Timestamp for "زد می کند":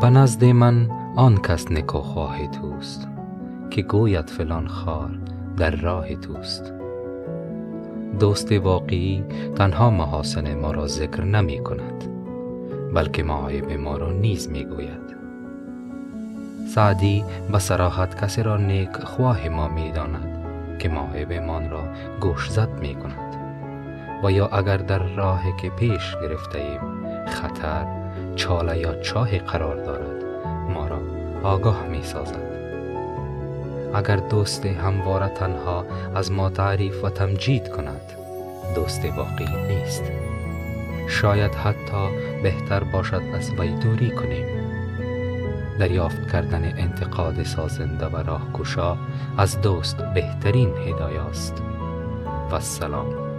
22.50-23.36